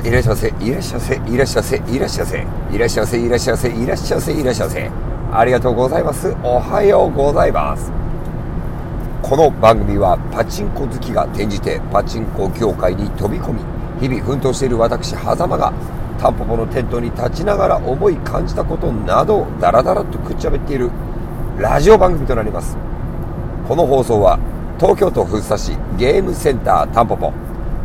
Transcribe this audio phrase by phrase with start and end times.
[0.00, 2.38] いらっしゃいませ、いらっしゃいませ、いらっしゃいませ、いらっしゃいませ、
[2.72, 4.90] いらっしゃいませ、いらっしゃいませ、いらっしゃいませ、いらっしゃいませ。
[5.32, 6.34] ありがとうございます。
[6.42, 7.92] おはようございます。
[9.22, 13.60] この番組はパチンコ好きが転じてパチンコ業界に飛び込み、
[14.00, 15.72] 日々奮闘している私、狭間が
[16.20, 20.90] タンポポの店頭に立ちながら思い感じたことなどをダラダラとくっちゃべっている
[21.58, 22.76] ラジオ番組となります。
[23.68, 24.38] この放送は
[24.78, 27.32] 東京都福生市ゲームセンタータンポポ、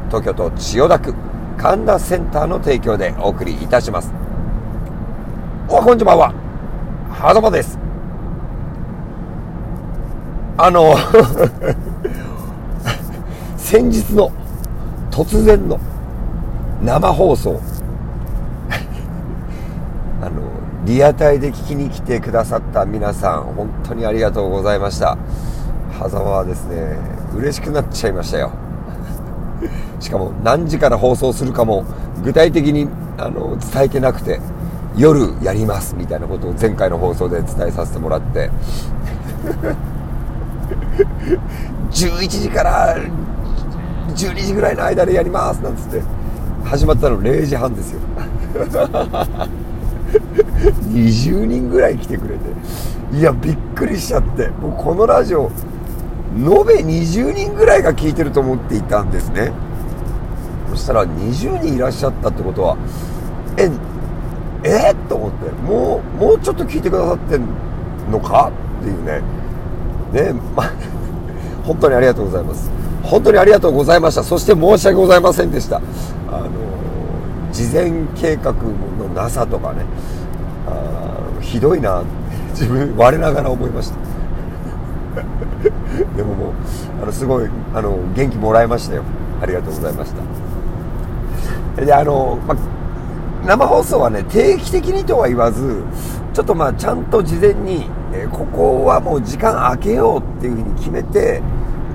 [0.10, 1.14] 東京都千代田区、
[1.60, 4.14] 神田センターの提供でお送りいたします。
[5.68, 6.34] おこんにちはは。
[7.34, 7.78] ざまです。
[10.57, 10.96] あの
[13.60, 14.32] 先日の
[15.11, 15.78] 突然の
[16.82, 17.60] 生放送。
[20.23, 20.39] あの
[20.86, 25.18] リアタイで聞きに来てくださった皆さん本当にありがとうございました。
[25.92, 26.98] 狭間はですね
[27.36, 28.68] 嬉しくなっちゃいましたよ。
[30.00, 31.86] しかも何時から放送するかも
[32.23, 34.40] 具体的にあの伝えてなくて
[34.98, 38.50] 夜やりますみたいなことを前回の放送で伝えさせてもらって。
[41.92, 42.96] 11時から
[44.16, 46.02] 12時ぐらいの間でやりますなんつって。
[46.64, 48.00] 始まったの0時半ですよ。
[50.92, 52.40] 20人ぐらい来てくれて。
[53.18, 54.50] いやびっくりしちゃって。
[54.50, 55.50] もうこのラジオ
[56.36, 59.52] 延べ20人ぐらいが聞いてると思っていたんですね。
[60.80, 62.78] したら20人いらっしゃったってことは
[63.58, 63.70] え
[64.64, 64.96] え？
[65.08, 67.46] と思ってもうもうちょっと聞いてくださってん
[68.12, 68.52] のか？
[68.82, 69.22] っていうね。
[70.12, 70.72] ねまあ
[71.64, 72.72] 本当にありがとうございます。
[73.04, 74.24] 本当にありがとうございました。
[74.24, 75.78] そして申し訳ございませんでした。
[75.78, 75.80] あ
[76.40, 76.50] の
[77.52, 79.86] 事前計画のなさとかね。
[80.68, 82.04] あひどいな。
[82.52, 83.96] 自分我ながら思いました。
[86.18, 86.50] でももう
[87.02, 89.04] あのすごいあの元気もらいましたよ。
[89.42, 90.48] ありがとうございました。
[91.86, 92.56] であの、ま、
[93.46, 95.84] 生放送はね定期的にとは言わず
[96.34, 101.42] ちょっとまあちゃんと事前に、え、ここはもう時間空けようっていうふうに決めて、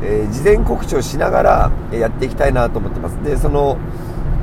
[0.02, 3.22] えー、事前告知をしながらやっていきたいなと思ってます。
[3.22, 3.78] でその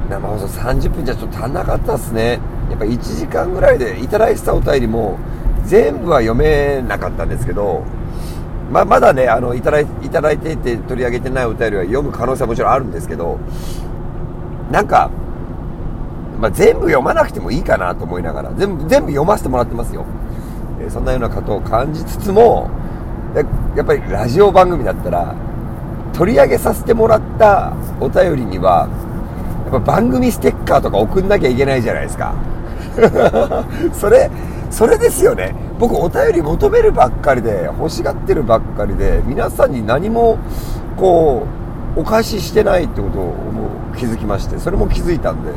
[0.09, 2.40] 生放送30分じゃちょっと足んなかったですね。
[2.69, 5.19] やっぱ1時間ぐらいでいただいてたお便りも
[5.66, 7.84] 全部は読めなかったんですけど
[8.72, 9.85] ままだねあのいただい
[10.38, 13.38] ていて取り上げてないお便りは読む可能性はもちろんあるんですけど
[14.72, 15.12] なんか、
[16.41, 20.06] まあ、全部読まなくてもいいかなと思いながら全部全部読ませてもらってますよ、
[20.81, 22.68] え、そんなようなことを感じつつも
[23.75, 25.35] やっぱりラジオ番組だったら
[26.13, 28.90] 取り上げさせてもらったお便りには
[29.72, 32.34] やっぱ番組ステッカーとか送んなきゃいけないじゃないですか。
[33.94, 34.30] それ
[34.69, 35.56] それですよね。
[35.80, 40.40] 僕お便り求めるばっかりで欲しがってるばっかりで皆さんに何も
[40.97, 41.44] こ
[41.96, 43.35] うお返ししてないってことを
[43.96, 45.51] 気づきましてそれも気づいたんで。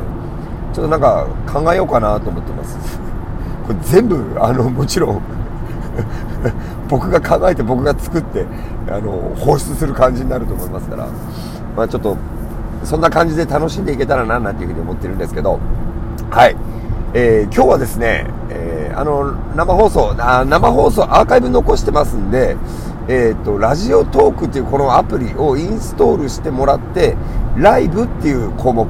[0.75, 2.99] ちょっとなんか考えようかなと思ってます。
[3.65, 5.21] これ全部あのもちろん
[6.89, 8.45] 僕が考えて僕が作って
[8.89, 11.07] あの放出する感じになると思いますから。
[11.77, 12.17] まあちょっと
[12.83, 15.59] そんな感じで楽しんでいけたらななんていうふうに思ってるんですけど。
[16.29, 16.55] はい。
[17.13, 22.57] えー、今日はですね、えー、あの、生放送あ、生放送アーカイブ残してますんで、
[23.07, 27.15] えっ、ー、と、ラジオトークっていうこのアプリをインストールしてもらって、
[27.55, 28.85] ライブっていう項目、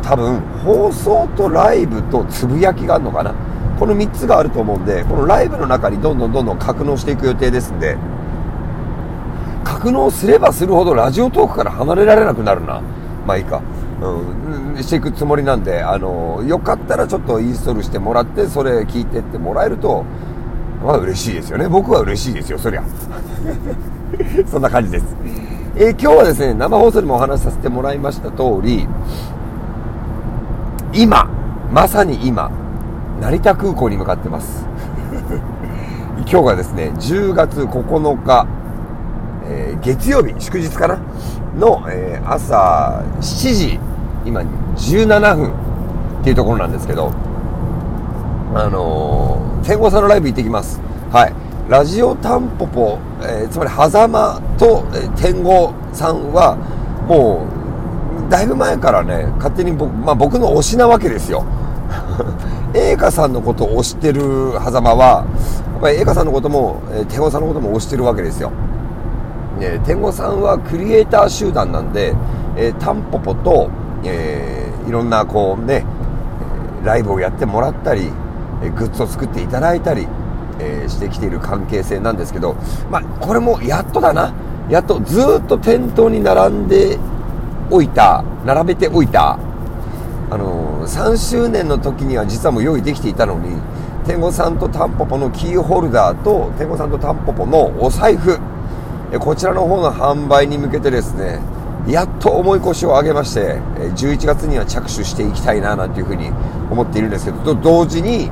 [0.00, 3.34] 多分、放送とライブとつぶやきがあるのかな？
[3.78, 7.96] この3つがあると思うんで、このライブの中にどんどんどんどん格納していく予定ですんで、
[9.64, 12.80] 格納すればするほどラジオトークから離れられなくなるな。
[13.26, 13.60] まあいいか。
[14.00, 20.04] うん、していくつもりなんで、あの、よかったらちょっとインストールしてもらって、それ聞いてってもらえると、
[20.84, 21.68] まあ嬉しいですよね。
[21.68, 22.82] 僕は嬉しいですよ、そりゃ。
[24.46, 25.16] そんな感じです。
[25.76, 28.86] えー、今日はですね、生放送でもお話しさせてもらいました通り、
[30.94, 31.26] 今、
[31.72, 32.50] まさに今、
[33.20, 34.66] 成田空港に向かってます。
[36.30, 38.46] 今日がですね、10月9日、
[39.46, 40.98] えー、月曜日、祝日かな？
[41.58, 43.80] の、えー、朝7時、
[44.26, 44.42] 今
[44.76, 45.50] 17分っ
[46.24, 47.10] ていうところなんですけど、
[48.54, 50.80] あのー、天狗さんのライブ行ってきます。
[51.10, 51.32] はい。
[51.68, 56.56] ラジオタンポポ、えー、つまり、狭間と、えー、天狗さんは、
[57.08, 57.51] もう、
[58.28, 61.44] だいぶ前からね、勝手に僕、まあ僕の推しなわけですよ。
[62.74, 65.24] 栄華さんのことを推してる狭間は、や
[65.78, 68.50] っぱり栄華さんのことも、えー、天狗さんのことも推してるわけですよ。
[69.58, 72.14] ね、天狗さんはクリエイター集団なんで、
[72.56, 73.68] えー、タンポポと、
[74.04, 75.84] えー、いろんなこうね、
[76.84, 78.10] ライブをやってもらったり、
[78.62, 80.06] えグッズを作っていただいたり、
[80.58, 82.56] えー、してきている関係性なんですけど、
[82.90, 84.32] まあ、これもやっとだな。
[84.68, 86.98] やっとずっと店頭に並んで
[87.72, 89.38] おいた、並べておいた、
[90.30, 93.60] あの3周年の時には実はもう用意できていたのに
[94.06, 98.40] 天狗さんとタンポポのキーホルダーと天狗さんとタンポポのお財布
[99.20, 101.40] こちらの方の販売に向けてですね
[101.86, 103.58] やっと重い腰を上げまして
[103.94, 106.28] 11月には着手していきたいななんていうふうに
[106.70, 108.30] 思っているんですけどと同時に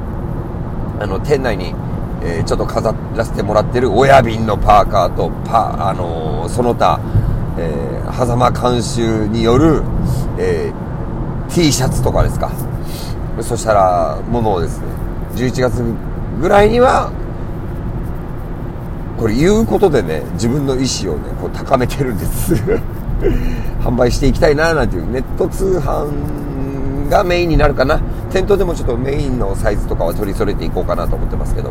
[1.00, 1.75] あの店内に、
[2.22, 7.00] えー、ちょっと飾らせてもらってる親瓶のパーカーとパ、あのー、その他、
[7.60, 9.82] えー、狭間監修による、
[10.38, 12.50] えー、T シャツとかですか。
[13.42, 14.86] そしたらものをですね
[15.34, 15.82] 11月
[16.40, 17.12] ぐらいには
[19.18, 22.54] これ言うことでね自分の意思をねこう高めてるんです。
[23.84, 28.00] 販売していきたいななんていうネット通販がメインになるかな。
[28.30, 31.70] 店頭でもちょっとメインのサイズとかは取り揃えていこうかなと思ってますけど。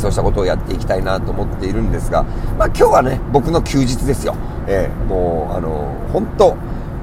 [0.00, 2.22] そうしたことをやっていきたいなと思っているんですが、
[2.58, 4.34] まあ、今日はね僕の休日ですよ、
[4.66, 6.56] えー、もうあの本当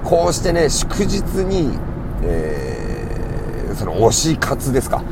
[0.04, 1.78] こうしてね祝日に、
[2.24, 5.04] えー、その推し活ですか。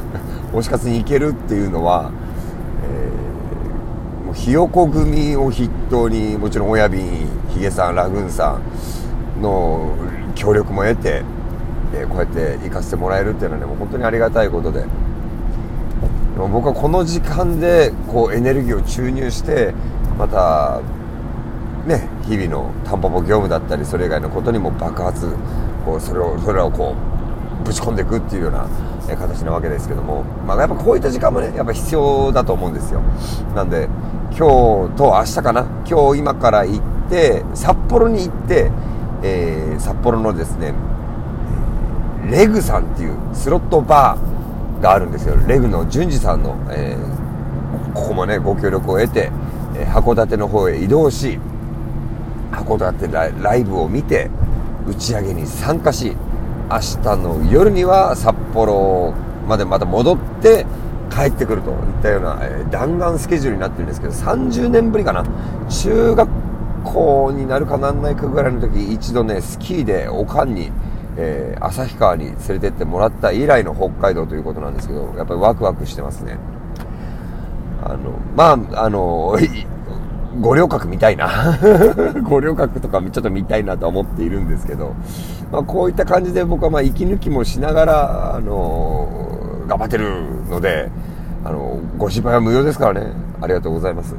[0.52, 2.10] 推し活に行けるっていうのは、
[2.82, 7.06] えー、もうひよこ組を筆頭にもちろん親瓶
[7.50, 8.58] ヒゲさんラグーンさ
[9.38, 9.92] んの
[10.34, 11.22] 協力も得て
[11.94, 14.84] えこうやって行かせてもらえるっていうのはねもう本当にありがたいことで
[16.48, 19.74] 僕はこの時間でこうエネルギーを注入して
[20.18, 20.80] また
[21.86, 25.34] ね日々のタンポポ業務だったりそれ以外のことにも爆発
[25.84, 26.94] こうそれをそれをこ
[27.62, 28.68] うぶち込んでいくっていうような
[29.16, 33.00] 形なわけですけども、まあ、やっぱこういった時間もねやっぱ必要だと思うんですよ。
[33.54, 33.88] なんで
[34.38, 38.70] 今日と明日かな今日今から行って札幌に行って、
[39.22, 40.72] え、札幌のですね
[42.30, 44.39] レグさんっていうスロットバー
[44.80, 45.36] があるんですよ。
[45.46, 49.30] レグの淳二さんの、えー、ここもねご協力を得て、
[49.76, 51.38] えー、函館の方へ移動し
[52.50, 53.08] 函館
[53.42, 54.30] ライブを見て
[54.86, 56.16] 打ち上げに参加し
[56.70, 59.12] 明日の夜には札幌
[59.46, 60.66] までまた戻って
[61.10, 65.24] 帰ってくるといったような、えー、弾丸スケジュールになってるんですけど30年ぶりかな。
[65.68, 66.28] 中学
[66.84, 70.70] 校になるかなんないかぐらいの時一度ねスキーでおかんに
[71.16, 76.38] えー、旭川に連れてってもらった以来の北海道ということなんですけど、やっぱりワクワクしてますね。
[77.82, 79.36] あの、まあ、あの、
[80.40, 81.28] 五稜郭見たいな。
[82.22, 84.94] 五稜郭とかちょっと見たいなと思っているんですけど、
[85.50, 89.08] まあ、こういった感じで僕はまあ息抜きもしながら、あの、
[89.66, 90.08] 頑張ってる
[90.48, 90.90] ので、
[91.44, 93.12] あの、ご心配は無用ですからね。
[93.40, 94.14] ありがとうございます。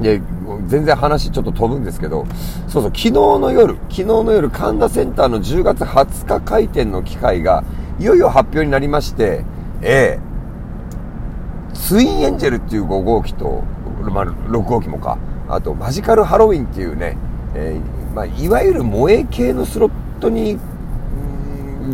[0.00, 0.20] で、
[0.66, 2.26] 全然話ちょっと飛ぶんですけど、
[2.68, 7.64] そうそう、昨日の夜、昨日の夜、神田センターの10月20日開店の機会が、
[7.98, 9.44] いよいよ発表になりまして、
[9.82, 10.30] ええ
[11.74, 13.62] ツインエンジェルっていう5号機と、
[14.02, 15.18] まあ、6号機もか、
[15.48, 17.16] あとマジカルハロウィンっていうね、
[17.54, 19.90] えー、まあ、いわゆる萌え系のスロッ
[20.20, 20.58] トに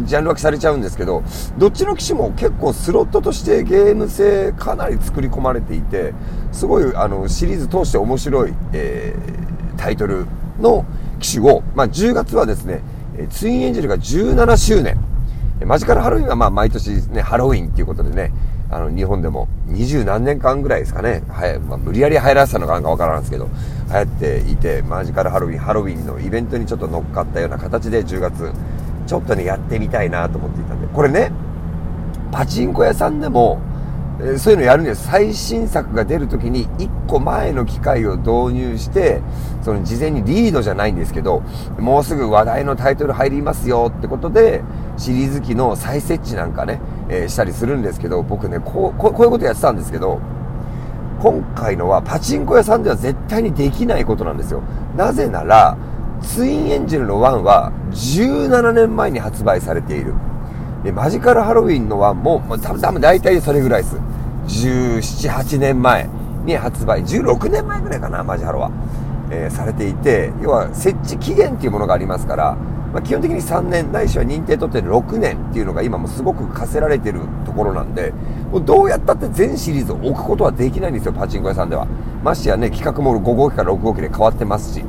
[0.04, 1.22] ジャンル分けされちゃうんですけど、
[1.56, 6.12] どっちの機種も結構スロットとしてゲーム性かなり作り込まれていて、
[6.52, 10.26] すごいあのシリーズ通して面白い、えー、タイトル
[10.60, 10.84] の
[11.20, 12.82] 機種を、まあ、10月はですね、
[13.31, 14.98] ツインエンジェルが17周年。
[15.64, 18.31] マジカルハロウィンはまあ毎年ね、ハロウィンっていうことでね、
[18.70, 23.48] あの、日本でも二十何年間ぐらいですかね、はい、まあ、無理やり入らせたのかなんかわからんですけど、
[23.88, 28.52] 流行っていて、マジカルハロウィン、ハロウィンのイベントにちょっと乗っかったような形で10月、
[29.06, 31.32] ちょっとね、やってみたいなと思っていたんで、これね、
[32.32, 33.60] パチンコ屋さんでも、
[34.20, 35.06] えそういうのやるんです。
[35.08, 39.20] 最新作が出るときに1個前の機械を導入して、
[39.63, 41.43] その事前にリードじゃないんですけど、
[41.79, 44.63] もうすぐ話題のタイトル入りますよってことで、
[44.96, 50.19] シリーズ機の再設置なんかね、えー、したりするんですけど、僕ねこうこういうことやってたんですけど、
[51.20, 54.63] 今回のはパチンコ屋さんでは絶対にできないことなんですよ。
[54.96, 55.77] なぜなら、
[56.23, 60.15] ツインエンジェルの1は17年前に発売されている。
[60.85, 63.96] で、マジカルハロウィンの1も、まあ、多分多分大体それぐらいです。
[64.46, 66.08] 17、8年前
[66.44, 67.03] に発売。
[67.03, 68.70] 16年前ぐらいかな、マジハロは。
[69.31, 72.56] えー、されていて、要は設置期限っていうものがありますから、
[72.93, 78.13] まあ、基本的に3年、ないしは認定取って6年っていうのが今もすごく課せられてるところなんで、
[78.53, 81.87] もうどうやったって全シリーズを置くことはできないんですよ、パチンコ屋さんでは。
[82.23, 84.85] ましてやね、企画も5号機から6号機で変わってますし。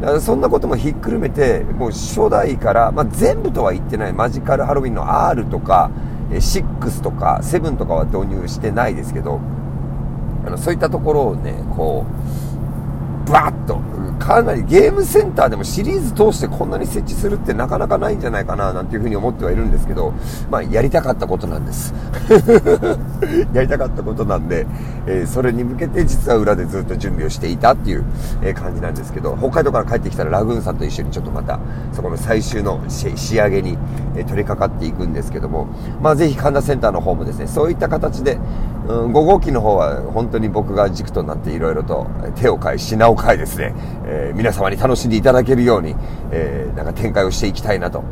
[0.00, 5.90] だからそんなこともひっくるめて、もう初代から、まあ、全部とは言ってない、マジカルハロウィンの R とか、
[6.30, 9.40] 6とか7とかは導入してないですけど、
[10.46, 12.06] あのそういったところをね、こ
[13.26, 13.78] う、バーッと
[14.18, 20.12] かなりゲームセンターでもシリーズ通してこんなに設置するってなかなかないんじゃないかななんていうふうに思ってはいるんですけど、
[20.50, 21.94] まあ、やりたかったことなんです。
[23.52, 24.66] やりたかったことなんで、
[25.06, 28.04] えー、それに向けて実は裏でずっと準備をしていたっていう、
[28.42, 31.60] え、感じなんですけど、北海道から帰ってきたらラグーンさんと一緒にちょっとまた、
[31.92, 33.78] そこの最終の仕上げに、
[34.16, 35.68] え、取り掛かっていくんですけども、
[36.02, 38.38] まあ、ぜひ神田センターの方もですね、そういった形で、
[38.88, 42.06] うん、5号機の方は本当に僕が軸となっていろいろと
[42.36, 43.74] 手を変え、品を変えですね、
[44.06, 45.94] えー、皆様に楽しんでいただけるように、
[46.30, 48.02] えー、なんか展開をしていきたいなと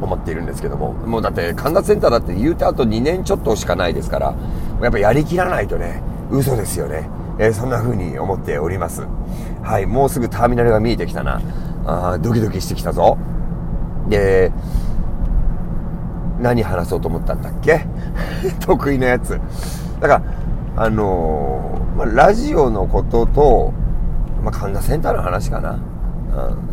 [0.00, 4.34] 思っているんですけども、もうだって神田センターだって言うてあと2年ちょっとしかないですから、
[4.82, 7.08] やっぱやりきらないとね、嘘ですよね。
[7.38, 9.06] えー、そんな風に思っております。
[9.62, 11.40] はい、もうすぐターミナルが見えてきたな。
[11.86, 13.16] あドキドキしてきたぞ。
[14.08, 14.52] で、
[16.40, 17.86] 何話そうと思ったんだっけ？
[18.60, 19.40] 得意なやつ。
[20.00, 20.22] だか
[20.76, 23.72] ら、あのー、ま、ラジオのことと、
[24.46, 25.80] まあ、神田センターの話かな。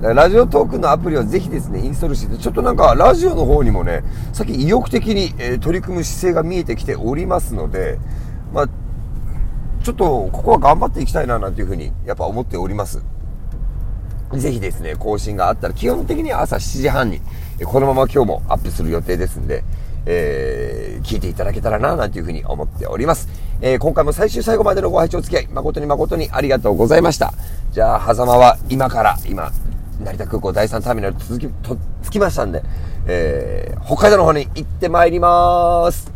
[0.03, 7.97] うん、ラジオトークのアプリはぜひですね、インストールして、ちょっとなんか、ラジオの方にもね、さっき意欲的に、えー、取り組む姿勢が見えてきておりますので、
[8.53, 8.67] まあ、
[9.83, 13.03] ちょっと、ここは頑張っていきたいな、なんていうふうに、やっぱ思っております。
[14.33, 17.21] ぜひですね、更新があったら、基本的には朝7時半に、
[17.65, 19.63] このまま今日もアップする予定ですんで、
[20.05, 23.29] えー、聞いていただけたらな、なんていうふうに思っております。
[23.61, 27.33] えー、今回も最終最後までのご拝聴付き合い、誠に誠にありがとうございました。
[27.71, 29.51] じゃあ、狭間は今から、今、
[30.03, 32.63] 成田空港第3ターミナル続き、と、着きましたんで、
[33.07, 36.11] えー、北海道の方に行ってまいります。